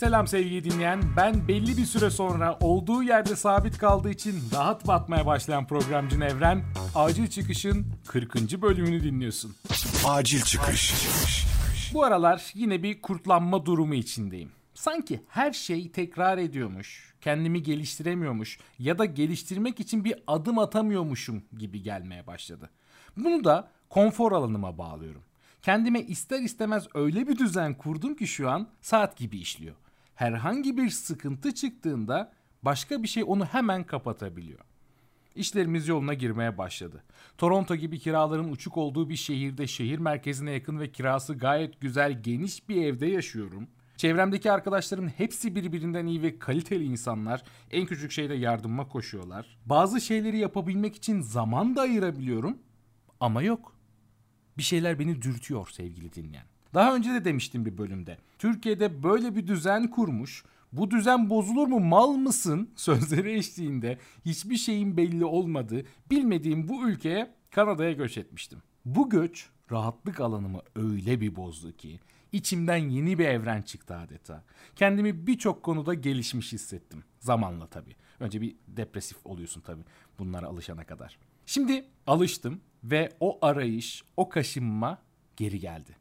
Selam 0.00 0.26
sevgili 0.26 0.64
dinleyen. 0.64 1.02
Ben 1.16 1.48
belli 1.48 1.76
bir 1.76 1.84
süre 1.84 2.10
sonra 2.10 2.58
olduğu 2.60 3.02
yerde 3.02 3.36
sabit 3.36 3.78
kaldığı 3.78 4.10
için 4.10 4.42
rahat 4.54 4.86
batmaya 4.86 5.26
başlayan 5.26 5.66
programcı 5.66 6.20
Nevren, 6.20 6.64
Acil 6.94 7.26
Çıkış'ın 7.26 7.86
40. 8.06 8.62
bölümünü 8.62 9.04
dinliyorsun. 9.04 9.54
Acil 10.06 10.40
çıkış. 10.40 10.94
Bu 11.94 12.04
aralar 12.04 12.50
yine 12.54 12.82
bir 12.82 13.02
kurtlanma 13.02 13.66
durumu 13.66 13.94
içindeyim. 13.94 14.50
Sanki 14.74 15.20
her 15.28 15.52
şey 15.52 15.92
tekrar 15.92 16.38
ediyormuş, 16.38 17.14
kendimi 17.20 17.62
geliştiremiyormuş 17.62 18.58
ya 18.78 18.98
da 18.98 19.04
geliştirmek 19.04 19.80
için 19.80 20.04
bir 20.04 20.14
adım 20.26 20.58
atamıyormuşum 20.58 21.42
gibi 21.58 21.82
gelmeye 21.82 22.26
başladı. 22.26 22.70
Bunu 23.16 23.44
da 23.44 23.70
konfor 23.88 24.32
alanıma 24.32 24.78
bağlıyorum. 24.78 25.22
Kendime 25.62 26.00
ister 26.00 26.40
istemez 26.40 26.86
öyle 26.94 27.28
bir 27.28 27.38
düzen 27.38 27.74
kurdum 27.74 28.14
ki 28.14 28.26
şu 28.26 28.50
an 28.50 28.68
saat 28.80 29.16
gibi 29.16 29.38
işliyor. 29.38 29.74
Herhangi 30.20 30.76
bir 30.76 30.90
sıkıntı 30.90 31.54
çıktığında 31.54 32.32
başka 32.62 33.02
bir 33.02 33.08
şey 33.08 33.24
onu 33.26 33.44
hemen 33.44 33.84
kapatabiliyor. 33.84 34.60
İşlerimiz 35.34 35.88
yoluna 35.88 36.14
girmeye 36.14 36.58
başladı. 36.58 37.04
Toronto 37.38 37.76
gibi 37.76 37.98
kiraların 37.98 38.52
uçuk 38.52 38.76
olduğu 38.76 39.08
bir 39.08 39.16
şehirde 39.16 39.66
şehir 39.66 39.98
merkezine 39.98 40.50
yakın 40.50 40.80
ve 40.80 40.92
kirası 40.92 41.34
gayet 41.34 41.80
güzel 41.80 42.22
geniş 42.22 42.68
bir 42.68 42.84
evde 42.84 43.06
yaşıyorum. 43.06 43.68
Çevremdeki 43.96 44.52
arkadaşlarım 44.52 45.08
hepsi 45.08 45.54
birbirinden 45.54 46.06
iyi 46.06 46.22
ve 46.22 46.38
kaliteli 46.38 46.84
insanlar. 46.84 47.42
En 47.70 47.86
küçük 47.86 48.10
şeyde 48.10 48.34
yardıma 48.34 48.88
koşuyorlar. 48.88 49.58
Bazı 49.66 50.00
şeyleri 50.00 50.38
yapabilmek 50.38 50.96
için 50.96 51.20
zaman 51.20 51.76
da 51.76 51.80
ayırabiliyorum. 51.80 52.58
Ama 53.20 53.42
yok. 53.42 53.76
Bir 54.58 54.62
şeyler 54.62 54.98
beni 54.98 55.22
dürtüyor 55.22 55.68
sevgili 55.68 56.12
dinleyen. 56.12 56.46
Daha 56.74 56.94
önce 56.94 57.10
de 57.10 57.24
demiştim 57.24 57.64
bir 57.64 57.78
bölümde. 57.78 58.18
Türkiye'de 58.38 59.02
böyle 59.02 59.36
bir 59.36 59.46
düzen 59.46 59.90
kurmuş. 59.90 60.44
Bu 60.72 60.90
düzen 60.90 61.30
bozulur 61.30 61.66
mu 61.66 61.80
mal 61.80 62.12
mısın 62.12 62.70
sözleri 62.76 63.32
eşliğinde 63.32 63.98
hiçbir 64.24 64.56
şeyin 64.56 64.96
belli 64.96 65.24
olmadığı 65.24 65.82
bilmediğim 66.10 66.68
bu 66.68 66.88
ülkeye 66.88 67.34
Kanada'ya 67.50 67.92
göç 67.92 68.18
etmiştim. 68.18 68.62
Bu 68.84 69.10
göç 69.10 69.48
rahatlık 69.72 70.20
alanımı 70.20 70.60
öyle 70.76 71.20
bir 71.20 71.36
bozdu 71.36 71.76
ki 71.76 72.00
içimden 72.32 72.76
yeni 72.76 73.18
bir 73.18 73.24
evren 73.24 73.62
çıktı 73.62 73.96
adeta. 73.96 74.44
Kendimi 74.76 75.26
birçok 75.26 75.62
konuda 75.62 75.94
gelişmiş 75.94 76.52
hissettim. 76.52 77.04
Zamanla 77.18 77.66
tabii. 77.66 77.96
Önce 78.20 78.40
bir 78.40 78.56
depresif 78.68 79.26
oluyorsun 79.26 79.60
tabii 79.60 79.82
bunlara 80.18 80.46
alışana 80.46 80.84
kadar. 80.84 81.18
Şimdi 81.46 81.84
alıştım 82.06 82.60
ve 82.84 83.12
o 83.20 83.38
arayış, 83.42 84.04
o 84.16 84.28
kaşınma 84.28 84.98
geri 85.36 85.60
geldi. 85.60 85.99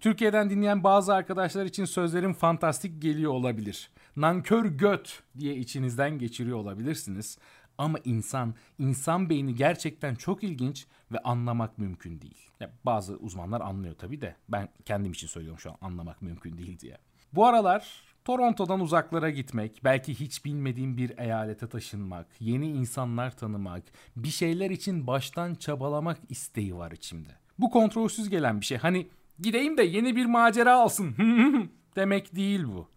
Türkiye'den 0.00 0.50
dinleyen 0.50 0.84
bazı 0.84 1.14
arkadaşlar 1.14 1.64
için 1.64 1.84
sözlerim 1.84 2.32
fantastik 2.32 3.02
geliyor 3.02 3.32
olabilir. 3.32 3.90
Nankör 4.16 4.64
göt 4.64 5.22
diye 5.38 5.56
içinizden 5.56 6.18
geçiriyor 6.18 6.58
olabilirsiniz. 6.58 7.38
Ama 7.78 7.98
insan, 8.04 8.54
insan 8.78 9.30
beyni 9.30 9.54
gerçekten 9.54 10.14
çok 10.14 10.44
ilginç 10.44 10.86
ve 11.12 11.18
anlamak 11.18 11.78
mümkün 11.78 12.20
değil. 12.20 12.50
Ya 12.60 12.70
bazı 12.84 13.16
uzmanlar 13.16 13.60
anlıyor 13.60 13.94
tabii 13.98 14.20
de 14.20 14.36
ben 14.48 14.68
kendim 14.84 15.12
için 15.12 15.26
söylüyorum 15.26 15.60
şu 15.60 15.70
an 15.70 15.76
anlamak 15.80 16.22
mümkün 16.22 16.58
değil 16.58 16.78
diye. 16.78 16.98
Bu 17.32 17.46
aralar 17.46 18.02
Toronto'dan 18.24 18.80
uzaklara 18.80 19.30
gitmek, 19.30 19.80
belki 19.84 20.20
hiç 20.20 20.44
bilmediğim 20.44 20.96
bir 20.96 21.18
eyalete 21.18 21.68
taşınmak, 21.68 22.26
yeni 22.40 22.68
insanlar 22.68 23.36
tanımak, 23.36 23.82
bir 24.16 24.28
şeyler 24.28 24.70
için 24.70 25.06
baştan 25.06 25.54
çabalamak 25.54 26.18
isteği 26.28 26.76
var 26.76 26.92
içimde. 26.92 27.30
Bu 27.58 27.70
kontrolsüz 27.70 28.28
gelen 28.28 28.60
bir 28.60 28.66
şey. 28.66 28.78
Hani 28.78 29.08
gideyim 29.38 29.78
de 29.78 29.82
yeni 29.82 30.16
bir 30.16 30.26
macera 30.26 30.74
alsın 30.74 31.14
demek 31.96 32.36
değil 32.36 32.64
bu. 32.64 32.88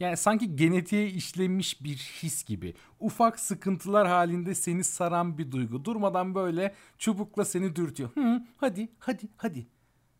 Yani 0.00 0.16
sanki 0.16 0.56
genetiğe 0.56 1.06
işlemiş 1.06 1.84
bir 1.84 1.96
his 2.22 2.44
gibi. 2.44 2.74
Ufak 3.00 3.40
sıkıntılar 3.40 4.08
halinde 4.08 4.54
seni 4.54 4.84
saran 4.84 5.38
bir 5.38 5.50
duygu. 5.50 5.84
Durmadan 5.84 6.34
böyle 6.34 6.74
çubukla 6.98 7.44
seni 7.44 7.76
dürtüyor. 7.76 8.10
Hı, 8.14 8.42
hadi, 8.56 8.88
hadi, 8.98 9.28
hadi. 9.36 9.66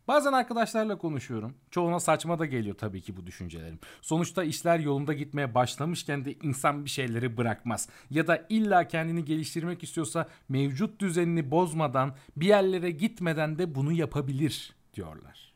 Bazen 0.07 0.33
arkadaşlarla 0.33 0.97
konuşuyorum. 0.97 1.55
Çoğuna 1.71 1.99
saçma 1.99 2.39
da 2.39 2.45
geliyor 2.45 2.75
tabii 2.77 3.01
ki 3.01 3.17
bu 3.17 3.27
düşüncelerim. 3.27 3.79
Sonuçta 4.01 4.43
işler 4.43 4.79
yolunda 4.79 5.13
gitmeye 5.13 5.55
başlamışken 5.55 6.25
de 6.25 6.33
insan 6.33 6.85
bir 6.85 6.89
şeyleri 6.89 7.37
bırakmaz. 7.37 7.89
Ya 8.09 8.27
da 8.27 8.45
illa 8.49 8.87
kendini 8.87 9.25
geliştirmek 9.25 9.83
istiyorsa 9.83 10.27
mevcut 10.49 11.01
düzenini 11.01 11.51
bozmadan, 11.51 12.15
bir 12.37 12.47
yerlere 12.47 12.91
gitmeden 12.91 13.57
de 13.57 13.75
bunu 13.75 13.91
yapabilir 13.91 14.75
diyorlar. 14.93 15.50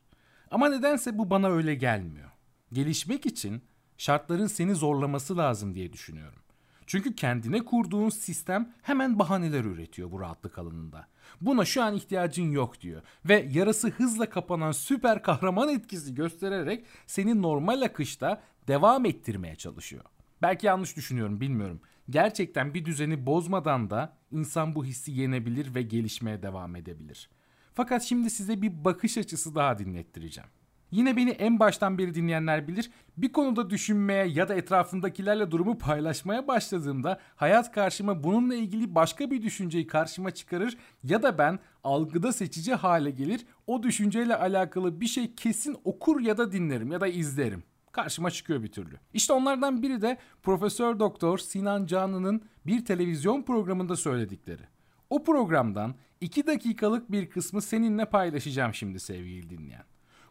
Ama 0.51 0.69
nedense 0.69 1.17
bu 1.17 1.29
bana 1.29 1.49
öyle 1.49 1.75
gelmiyor. 1.75 2.29
Gelişmek 2.73 3.25
için 3.25 3.61
şartların 3.97 4.47
seni 4.47 4.75
zorlaması 4.75 5.37
lazım 5.37 5.75
diye 5.75 5.93
düşünüyorum. 5.93 6.39
Çünkü 6.87 7.15
kendine 7.15 7.65
kurduğun 7.65 8.09
sistem 8.09 8.73
hemen 8.81 9.19
bahaneler 9.19 9.63
üretiyor 9.63 10.11
bu 10.11 10.19
rahatlık 10.19 10.57
alanında. 10.57 11.07
Buna 11.41 11.65
şu 11.65 11.83
an 11.83 11.95
ihtiyacın 11.95 12.51
yok 12.51 12.81
diyor 12.81 13.01
ve 13.25 13.49
yarası 13.51 13.89
hızla 13.89 14.29
kapanan 14.29 14.71
süper 14.71 15.23
kahraman 15.23 15.69
etkisi 15.69 16.15
göstererek 16.15 16.85
seni 17.07 17.41
normal 17.41 17.81
akışta 17.81 18.41
devam 18.67 19.05
ettirmeye 19.05 19.55
çalışıyor. 19.55 20.03
Belki 20.41 20.67
yanlış 20.67 20.95
düşünüyorum 20.97 21.41
bilmiyorum. 21.41 21.81
Gerçekten 22.09 22.73
bir 22.73 22.85
düzeni 22.85 23.25
bozmadan 23.25 23.89
da 23.89 24.17
insan 24.31 24.75
bu 24.75 24.85
hissi 24.85 25.11
yenebilir 25.11 25.75
ve 25.75 25.81
gelişmeye 25.81 26.43
devam 26.43 26.75
edebilir. 26.75 27.29
Fakat 27.75 28.03
şimdi 28.03 28.29
size 28.29 28.61
bir 28.61 28.85
bakış 28.85 29.17
açısı 29.17 29.55
daha 29.55 29.77
dinlettireceğim. 29.77 30.49
Yine 30.91 31.17
beni 31.17 31.29
en 31.29 31.59
baştan 31.59 31.97
beri 31.97 32.13
dinleyenler 32.15 32.67
bilir. 32.67 32.91
Bir 33.17 33.31
konuda 33.31 33.69
düşünmeye 33.69 34.25
ya 34.25 34.49
da 34.49 34.55
etrafımdakilerle 34.55 35.51
durumu 35.51 35.77
paylaşmaya 35.77 36.47
başladığımda 36.47 37.19
hayat 37.35 37.71
karşıma 37.71 38.23
bununla 38.23 38.55
ilgili 38.55 38.95
başka 38.95 39.31
bir 39.31 39.41
düşünceyi 39.41 39.87
karşıma 39.87 40.31
çıkarır 40.31 40.77
ya 41.03 41.23
da 41.23 41.37
ben 41.37 41.59
algıda 41.83 42.33
seçici 42.33 42.73
hale 42.73 43.11
gelir. 43.11 43.45
O 43.67 43.83
düşünceyle 43.83 44.35
alakalı 44.35 45.01
bir 45.01 45.07
şey 45.07 45.35
kesin 45.35 45.77
okur 45.83 46.21
ya 46.21 46.37
da 46.37 46.51
dinlerim 46.51 46.91
ya 46.91 47.01
da 47.01 47.07
izlerim. 47.07 47.63
Karşıma 47.91 48.31
çıkıyor 48.31 48.63
bir 48.63 48.71
türlü. 48.71 48.95
İşte 49.13 49.33
onlardan 49.33 49.81
biri 49.81 50.01
de 50.01 50.17
Profesör 50.43 50.99
Doktor 50.99 51.37
Sinan 51.37 51.85
Canlı'nın 51.85 52.41
bir 52.65 52.85
televizyon 52.85 53.43
programında 53.43 53.95
söyledikleri. 53.95 54.74
O 55.09 55.23
programdan 55.23 55.95
2 56.21 56.47
dakikalık 56.47 57.11
bir 57.11 57.29
kısmı 57.29 57.61
seninle 57.61 58.05
paylaşacağım 58.05 58.73
şimdi 58.73 58.99
sevgili 58.99 59.49
dinleyen 59.49 59.83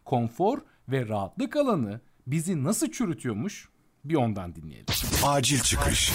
konfor 0.05 0.57
ve 0.89 1.07
rahatlık 1.07 1.55
alanı 1.55 2.01
bizi 2.27 2.63
nasıl 2.63 2.91
çürütüyormuş 2.91 3.69
bir 4.05 4.15
ondan 4.15 4.55
dinleyelim. 4.55 4.85
Acil 5.23 5.59
çıkış. 5.59 6.11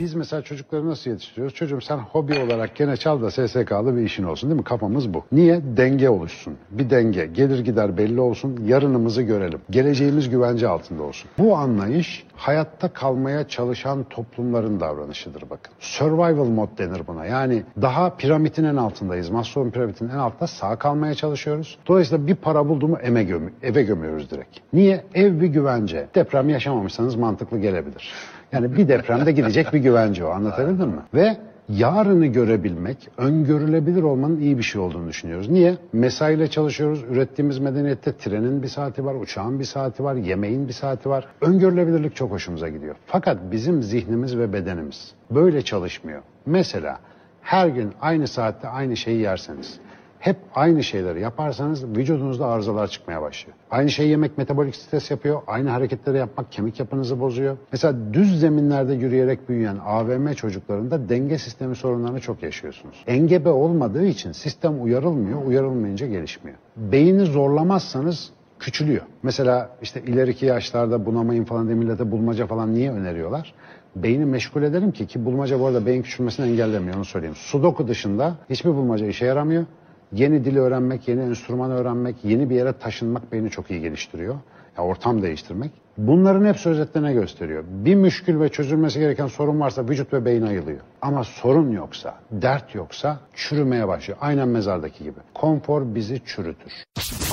Biz 0.00 0.14
mesela 0.14 0.42
çocukları 0.42 0.88
nasıl 0.88 1.10
yetiştiriyoruz? 1.10 1.54
Çocuğum 1.54 1.80
sen 1.80 1.98
hobi 1.98 2.38
olarak 2.38 2.76
gene 2.76 2.96
çal 2.96 3.22
da 3.22 3.30
SSK'lı 3.30 3.96
bir 3.96 4.02
işin 4.02 4.24
olsun 4.24 4.50
değil 4.50 4.60
mi? 4.60 4.64
Kafamız 4.64 5.14
bu. 5.14 5.24
Niye? 5.32 5.60
Denge 5.76 6.08
oluşsun. 6.08 6.56
Bir 6.70 6.90
denge. 6.90 7.26
Gelir 7.26 7.64
gider 7.64 7.96
belli 7.96 8.20
olsun. 8.20 8.64
Yarınımızı 8.66 9.22
görelim. 9.22 9.60
Geleceğimiz 9.70 10.30
güvence 10.30 10.68
altında 10.68 11.02
olsun. 11.02 11.30
Bu 11.38 11.56
anlayış 11.56 12.26
hayatta 12.36 12.88
kalmaya 12.88 13.48
çalışan 13.48 14.04
toplumların 14.04 14.80
davranışıdır 14.80 15.42
bakın. 15.50 15.72
Survival 15.80 16.44
mod 16.44 16.78
denir 16.78 17.06
buna. 17.06 17.26
Yani 17.26 17.62
daha 17.82 18.16
piramidin 18.16 18.64
en 18.64 18.76
altındayız. 18.76 19.30
Maslow'un 19.30 19.70
piramidin 19.70 20.08
en 20.08 20.18
altında 20.18 20.46
sağ 20.46 20.76
kalmaya 20.76 21.14
çalışıyoruz. 21.14 21.78
Dolayısıyla 21.86 22.26
bir 22.26 22.34
para 22.34 22.68
bulduğumu 22.68 22.98
eve, 22.98 23.24
göm 23.24 23.50
eve 23.62 23.82
gömüyoruz 23.82 24.30
direkt. 24.30 24.58
Niye? 24.72 25.04
Ev 25.14 25.40
bir 25.40 25.46
güvence. 25.46 26.06
Deprem 26.14 26.48
yaşamamışsanız 26.48 27.14
mantıklı 27.14 27.58
gelebilir. 27.58 28.12
Yani 28.52 28.76
bir 28.76 28.88
depremde 28.88 29.32
gidecek 29.32 29.72
bir 29.72 29.78
güvence 29.78 30.24
o 30.24 30.28
anlatabildim 30.28 30.88
mi? 30.88 31.02
Ve 31.14 31.36
yarını 31.68 32.26
görebilmek, 32.26 33.08
öngörülebilir 33.18 34.02
olmanın 34.02 34.40
iyi 34.40 34.58
bir 34.58 34.62
şey 34.62 34.80
olduğunu 34.80 35.08
düşünüyoruz. 35.08 35.48
Niye? 35.48 35.76
Mesaiyle 35.92 36.50
çalışıyoruz. 36.50 37.04
Ürettiğimiz 37.10 37.58
medeniyette 37.58 38.12
trenin 38.16 38.62
bir 38.62 38.68
saati 38.68 39.04
var, 39.04 39.14
uçağın 39.14 39.58
bir 39.58 39.64
saati 39.64 40.04
var, 40.04 40.14
yemeğin 40.14 40.68
bir 40.68 40.72
saati 40.72 41.08
var. 41.08 41.26
Öngörülebilirlik 41.40 42.16
çok 42.16 42.30
hoşumuza 42.30 42.68
gidiyor. 42.68 42.96
Fakat 43.06 43.38
bizim 43.52 43.82
zihnimiz 43.82 44.38
ve 44.38 44.52
bedenimiz 44.52 45.12
böyle 45.30 45.62
çalışmıyor. 45.62 46.22
Mesela 46.46 46.98
her 47.42 47.68
gün 47.68 47.92
aynı 48.00 48.28
saatte 48.28 48.68
aynı 48.68 48.96
şeyi 48.96 49.20
yerseniz, 49.20 49.78
hep 50.20 50.36
aynı 50.54 50.82
şeyleri 50.82 51.20
yaparsanız 51.20 51.84
vücudunuzda 51.96 52.46
arızalar 52.46 52.86
çıkmaya 52.86 53.22
başlıyor. 53.22 53.56
Aynı 53.70 53.90
şeyi 53.90 54.10
yemek 54.10 54.38
metabolik 54.38 54.76
stres 54.76 55.10
yapıyor. 55.10 55.42
Aynı 55.46 55.70
hareketleri 55.70 56.18
yapmak 56.18 56.52
kemik 56.52 56.80
yapınızı 56.80 57.20
bozuyor. 57.20 57.56
Mesela 57.72 57.96
düz 58.12 58.40
zeminlerde 58.40 58.94
yürüyerek 58.94 59.48
büyüyen 59.48 59.76
AVM 59.84 60.32
çocuklarında 60.32 61.08
denge 61.08 61.38
sistemi 61.38 61.76
sorunlarını 61.76 62.20
çok 62.20 62.42
yaşıyorsunuz. 62.42 63.04
Engebe 63.06 63.48
olmadığı 63.48 64.04
için 64.06 64.32
sistem 64.32 64.82
uyarılmıyor. 64.82 65.44
Uyarılmayınca 65.46 66.06
gelişmiyor. 66.06 66.58
Beyni 66.76 67.24
zorlamazsanız 67.24 68.32
küçülüyor. 68.58 69.02
Mesela 69.22 69.70
işte 69.82 70.02
ileriki 70.02 70.46
yaşlarda 70.46 71.06
bunamayın 71.06 71.44
falan 71.44 71.66
diye 71.66 71.76
millete 71.76 72.10
bulmaca 72.10 72.46
falan 72.46 72.74
niye 72.74 72.92
öneriyorlar? 72.92 73.54
Beyni 73.96 74.24
meşgul 74.24 74.62
edelim 74.62 74.92
ki 74.92 75.06
ki 75.06 75.24
bulmaca 75.24 75.60
bu 75.60 75.66
arada 75.66 75.86
beyin 75.86 76.02
küçülmesini 76.02 76.50
engellemiyor 76.50 76.96
onu 76.96 77.04
söyleyeyim. 77.04 77.36
Sudoku 77.36 77.88
dışında 77.88 78.34
hiçbir 78.50 78.70
bulmaca 78.70 79.06
işe 79.06 79.26
yaramıyor. 79.26 79.64
Yeni 80.12 80.44
dili 80.44 80.60
öğrenmek, 80.60 81.08
yeni 81.08 81.20
enstrüman 81.20 81.70
öğrenmek, 81.70 82.16
yeni 82.24 82.50
bir 82.50 82.54
yere 82.54 82.72
taşınmak 82.72 83.32
beni 83.32 83.50
çok 83.50 83.70
iyi 83.70 83.80
geliştiriyor. 83.80 84.34
Ya 84.78 84.84
ortam 84.84 85.22
değiştirmek. 85.22 85.70
Bunların 85.98 86.44
hepsi 86.44 86.68
özetle 86.68 87.02
ne 87.02 87.12
gösteriyor? 87.12 87.64
Bir 87.68 87.94
müşkül 87.94 88.40
ve 88.40 88.48
çözülmesi 88.48 88.98
gereken 88.98 89.26
sorun 89.26 89.60
varsa 89.60 89.88
vücut 89.88 90.12
ve 90.12 90.24
beyin 90.24 90.42
ayılıyor. 90.42 90.80
Ama 91.02 91.24
sorun 91.24 91.70
yoksa, 91.70 92.20
dert 92.30 92.74
yoksa 92.74 93.20
çürümeye 93.34 93.88
başlıyor. 93.88 94.18
Aynen 94.20 94.48
mezardaki 94.48 95.04
gibi. 95.04 95.18
Konfor 95.34 95.94
bizi 95.94 96.22
çürütür. 96.24 96.72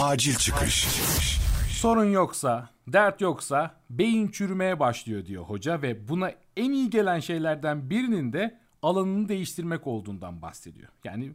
Acil 0.01 0.35
çıkış. 0.35 0.87
Sorun 1.69 2.11
yoksa, 2.11 2.69
dert 2.87 3.21
yoksa 3.21 3.71
beyin 3.89 4.27
çürümeye 4.27 4.79
başlıyor 4.79 5.25
diyor 5.25 5.43
hoca 5.43 5.81
ve 5.81 6.07
buna 6.09 6.31
en 6.57 6.71
iyi 6.71 6.89
gelen 6.89 7.19
şeylerden 7.19 7.89
birinin 7.89 8.33
de 8.33 8.57
alanını 8.81 9.29
değiştirmek 9.29 9.87
olduğundan 9.87 10.41
bahsediyor. 10.41 10.89
Yani 11.03 11.31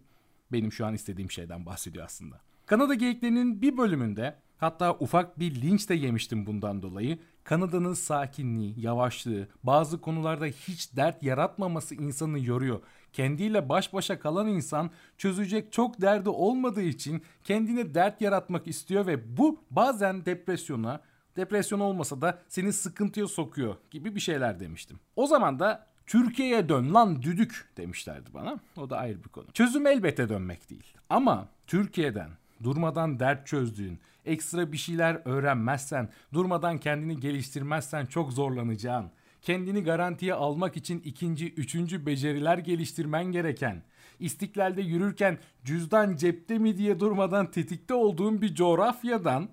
benim 0.52 0.72
şu 0.72 0.87
an 0.87 0.94
istediğim 0.94 1.31
şeyden 1.31 1.66
bahsediyor 1.66 2.04
aslında. 2.04 2.40
Kanada 2.66 2.94
geyiklerinin 2.94 3.62
bir 3.62 3.76
bölümünde 3.76 4.37
hatta 4.58 4.93
ufak 5.00 5.38
bir 5.38 5.62
linç 5.62 5.88
de 5.88 5.94
yemiştim 5.94 6.46
bundan 6.46 6.82
dolayı. 6.82 7.19
Kanada'nın 7.44 7.94
sakinliği, 7.94 8.81
yavaşlığı, 8.81 9.49
bazı 9.62 10.00
konularda 10.00 10.46
hiç 10.46 10.96
dert 10.96 11.22
yaratmaması 11.22 11.94
insanı 11.94 12.40
yoruyor. 12.40 12.81
Kendiyle 13.12 13.69
baş 13.69 13.93
başa 13.93 14.19
kalan 14.19 14.49
insan 14.49 14.90
çözecek 15.19 15.72
çok 15.72 16.00
derdi 16.00 16.28
olmadığı 16.28 16.82
için 16.82 17.22
kendine 17.44 17.94
dert 17.94 18.20
yaratmak 18.20 18.66
istiyor 18.66 19.06
ve 19.06 19.37
bu 19.37 19.60
bazen 19.70 20.25
depresyona, 20.25 21.00
depresyon 21.37 21.81
olmasa 21.81 22.20
da 22.20 22.38
seni 22.48 22.72
sıkıntıya 22.72 23.28
sokuyor 23.28 23.76
gibi 23.90 24.14
bir 24.14 24.20
şeyler 24.20 24.60
demiştim. 24.60 25.00
O 25.16 25.26
zaman 25.26 25.58
da 25.58 25.91
Türkiye'ye 26.06 26.69
dön 26.69 26.94
lan 26.94 27.22
düdük 27.22 27.69
demişlerdi 27.76 28.31
bana. 28.34 28.60
O 28.76 28.90
da 28.90 28.99
ayrı 28.99 29.25
bir 29.25 29.28
konu. 29.28 29.46
Çözüm 29.52 29.87
elbette 29.87 30.28
dönmek 30.28 30.70
değil. 30.70 30.94
Ama 31.10 31.49
Türkiye'den 31.66 32.31
durmadan 32.62 33.20
dert 33.20 33.46
çözdüğün, 33.46 33.99
ekstra 34.25 34.72
bir 34.72 34.76
şeyler 34.76 35.20
öğrenmezsen, 35.25 36.08
durmadan 36.32 36.78
kendini 36.78 37.20
geliştirmezsen 37.20 38.06
çok 38.06 38.32
zorlanacağın, 38.32 39.10
kendini 39.43 39.84
garantiye 39.84 40.34
almak 40.34 40.76
için 40.76 41.00
ikinci, 41.04 41.52
üçüncü 41.54 42.06
beceriler 42.06 42.58
geliştirmen 42.58 43.25
gereken, 43.25 43.82
istiklalde 44.20 44.82
yürürken 44.82 45.38
cüzdan 45.64 46.16
cepte 46.16 46.58
mi 46.58 46.78
diye 46.78 47.00
durmadan 47.00 47.50
tetikte 47.50 47.94
olduğun 47.94 48.43
bir 48.43 48.55
coğrafyadan 48.55 49.48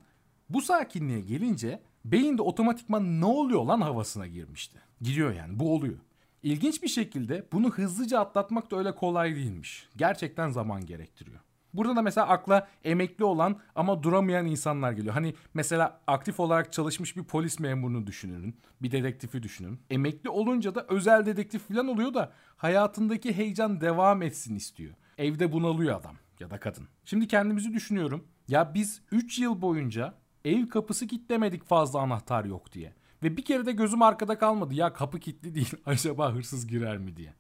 bu 0.50 0.62
sakinliğe 0.62 1.22
gelince 1.22 1.82
beyinde 2.06 2.42
otomatikman 2.42 3.22
ne 3.22 3.26
oluyor 3.26 3.66
lan 3.66 3.82
havasına 3.82 4.28
girmişti. 4.28 4.80
Giriyor 5.02 5.34
yani 5.34 5.60
bu 5.60 5.76
oluyor. 5.76 5.98
İlginç 6.44 6.84
bir 6.84 6.88
şekilde 6.88 7.48
bunu 7.52 7.70
hızlıca 7.70 8.20
atlatmak 8.20 8.72
da 8.72 8.78
öyle 8.78 8.96
kolay 8.96 9.36
değilmiş. 9.36 9.90
Gerçekten 9.96 10.50
zaman 10.50 10.86
gerektiriyor. 10.86 11.40
Burada 11.74 11.96
da 11.96 12.02
mesela 12.02 12.28
akla 12.28 12.68
emekli 12.84 13.24
olan 13.24 13.60
ama 13.76 14.04
duramayan 14.04 14.46
insanlar 14.46 14.92
geliyor. 14.92 15.14
Hani 15.14 15.34
mesela 15.54 16.02
aktif 16.08 16.40
olarak 16.40 16.74
çalışmış 16.74 17.18
bir 17.18 17.24
polis 17.24 17.60
memurunu 17.60 18.08
düşünün. 18.08 18.56
Bir 18.82 18.92
dedektifi 18.92 19.44
düşünün. 19.44 19.80
Emekli 19.90 20.30
olunca 20.30 20.76
da 20.76 20.86
özel 20.90 21.26
dedektif 21.26 21.68
falan 21.68 21.88
oluyor 21.88 22.14
da 22.14 22.32
hayatındaki 22.58 23.38
heyecan 23.38 23.82
devam 23.82 24.22
etsin 24.22 24.56
istiyor. 24.56 24.94
Evde 25.18 25.52
bunalıyor 25.52 26.00
adam 26.00 26.16
ya 26.40 26.50
da 26.50 26.60
kadın. 26.60 26.88
Şimdi 27.06 27.28
kendimizi 27.28 27.74
düşünüyorum. 27.74 28.28
Ya 28.48 28.74
biz 28.74 29.02
3 29.12 29.40
yıl 29.40 29.62
boyunca 29.62 30.14
ev 30.46 30.68
kapısı 30.68 31.08
kilitlemedik 31.08 31.64
fazla 31.64 32.00
anahtar 32.00 32.46
yok 32.46 32.72
diye. 32.72 32.94
Ve 33.24 33.38
bir 33.38 33.46
kere 33.46 33.66
de 33.66 33.72
gözüm 33.72 34.02
arkada 34.02 34.38
kalmadı. 34.38 34.74
Ya 34.74 34.94
kapı 34.94 35.20
kilitli 35.20 35.56
değil 35.56 35.74
acaba 35.86 36.34
hırsız 36.34 36.68
girer 36.68 36.98
mi 36.98 37.18
diye. 37.18 37.34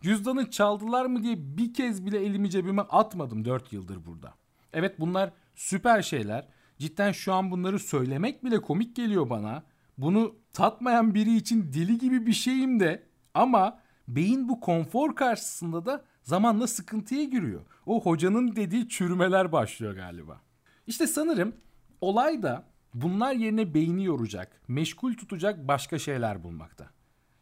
Cüzdanı 0.00 0.50
çaldılar 0.50 1.06
mı 1.06 1.22
diye 1.22 1.36
bir 1.38 1.74
kez 1.74 2.06
bile 2.06 2.24
elimi 2.24 2.50
cebime 2.50 2.82
atmadım 2.82 3.44
4 3.44 3.72
yıldır 3.72 4.06
burada. 4.06 4.34
Evet 4.72 5.00
bunlar 5.00 5.30
süper 5.54 6.02
şeyler. 6.02 6.48
Cidden 6.78 7.12
şu 7.12 7.32
an 7.32 7.50
bunları 7.50 7.78
söylemek 7.78 8.44
bile 8.44 8.60
komik 8.60 8.96
geliyor 8.96 9.30
bana. 9.30 9.62
Bunu 9.98 10.36
tatmayan 10.52 11.14
biri 11.14 11.36
için 11.36 11.72
deli 11.72 11.98
gibi 11.98 12.26
bir 12.26 12.32
şeyim 12.32 12.80
de 12.80 13.02
ama 13.34 13.78
beyin 14.08 14.48
bu 14.48 14.60
konfor 14.60 15.16
karşısında 15.16 15.86
da 15.86 16.04
zamanla 16.22 16.66
sıkıntıya 16.66 17.24
giriyor. 17.24 17.60
O 17.86 18.02
hocanın 18.02 18.56
dediği 18.56 18.88
çürümeler 18.88 19.52
başlıyor 19.52 19.94
galiba. 19.94 20.40
İşte 20.86 21.06
sanırım 21.06 21.56
olay 22.00 22.42
da 22.42 22.64
bunlar 22.94 23.34
yerine 23.34 23.74
beyni 23.74 24.04
yoracak, 24.04 24.60
meşgul 24.68 25.14
tutacak 25.14 25.68
başka 25.68 25.98
şeyler 25.98 26.44
bulmakta. 26.44 26.90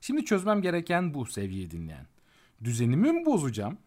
Şimdi 0.01 0.25
çözmem 0.25 0.63
gereken 0.63 1.15
bu 1.15 1.27
sevgili 1.27 1.71
dinleyen 1.71 2.07
düzenimi 2.65 3.13
mi 3.13 3.27
bozacağım? 3.27 3.79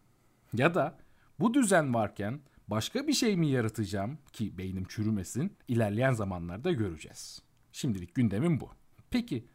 Ya 0.52 0.74
da 0.74 0.98
bu 1.40 1.54
düzen 1.54 1.94
varken 1.94 2.40
başka 2.68 3.06
bir 3.06 3.12
şey 3.12 3.36
mi 3.36 3.48
yaratacağım 3.48 4.18
ki 4.32 4.58
beynim 4.58 4.84
çürümesin 4.84 5.56
ilerleyen 5.68 6.12
zamanlarda 6.12 6.72
göreceğiz. 6.72 7.42
Şimdilik 7.72 8.14
gündemim 8.14 8.60
bu. 8.60 8.70
Peki 9.10 9.46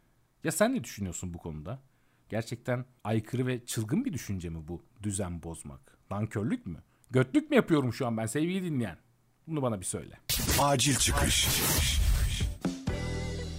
ya 0.43 0.51
sen 0.51 0.75
ne 0.75 0.83
düşünüyorsun 0.83 1.33
bu 1.33 1.37
konuda? 1.37 1.79
Gerçekten 2.29 2.85
aykırı 3.03 3.47
ve 3.47 3.65
çılgın 3.65 4.05
bir 4.05 4.13
düşünce 4.13 4.49
mi 4.49 4.67
bu 4.67 4.83
düzen 5.03 5.43
bozmak? 5.43 5.97
Nankörlük 6.11 6.65
mü? 6.65 6.83
Götlük 7.11 7.49
mü 7.49 7.55
yapıyorum 7.55 7.93
şu 7.93 8.07
an 8.07 8.17
ben 8.17 8.25
sevgili 8.25 8.63
dinleyen? 8.63 8.97
Bunu 9.51 9.61
bana 9.61 9.79
bir 9.79 9.85
söyle. 9.85 10.13
Acil 10.59 10.95
çıkış. 10.95 11.47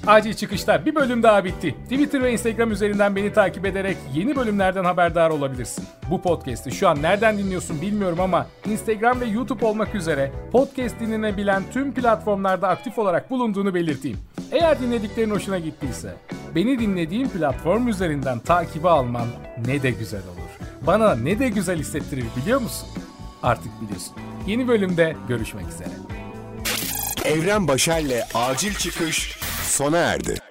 Acil 0.07 0.35
çıkışlar 0.35 0.87
bir 0.87 0.95
bölüm 0.95 1.23
daha 1.23 1.45
bitti. 1.45 1.75
Twitter 1.85 2.23
ve 2.23 2.33
Instagram 2.33 2.73
üzerinden 2.73 3.17
beni 3.17 3.33
takip 3.33 3.67
ederek 3.67 3.97
yeni 4.15 4.37
bölümlerden 4.37 4.85
haberdar 4.85 5.31
olabilirsin. 5.31 5.85
Bu 6.11 6.23
podcast'i 6.23 6.73
şu 6.73 6.89
an 6.89 7.03
nereden 7.03 7.39
dinliyorsun 7.39 7.83
bilmiyorum 7.83 8.21
ama 8.21 8.47
Instagram 8.67 9.21
ve 9.21 9.25
YouTube 9.27 9.67
olmak 9.67 9.95
üzere 9.95 10.33
podcast 10.53 11.01
dinlenebilen 11.01 11.63
tüm 11.73 11.95
platformlarda 11.95 12.69
aktif 12.69 12.99
olarak 12.99 13.31
bulunduğunu 13.31 13.75
belirteyim. 13.75 14.19
Eğer 14.53 14.81
dinlediklerin 14.81 15.31
hoşuna 15.31 15.59
gittiyse 15.59 16.15
beni 16.55 16.79
dinlediğin 16.79 17.29
platform 17.29 17.89
üzerinden 17.89 18.39
takibi 18.39 18.89
alman 18.89 19.27
ne 19.67 19.83
de 19.83 19.91
güzel 19.91 20.23
olur. 20.23 20.69
Bana 20.87 21.15
ne 21.15 21.39
de 21.39 21.49
güzel 21.49 21.79
hissettirir 21.79 22.25
biliyor 22.37 22.61
musun? 22.61 22.89
Artık 23.43 23.83
biliyorsun. 23.83 24.32
Yeni 24.47 24.69
bölümde 24.69 25.17
görüşmek 25.29 25.65
üzere. 25.69 25.89
Evren 27.25 27.69
Başer'le 27.69 28.23
acil 28.35 28.75
çıkış 28.75 29.39
sona 29.63 29.99
erdi. 29.99 30.42